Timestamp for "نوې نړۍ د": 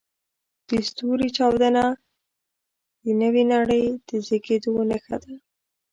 3.21-4.09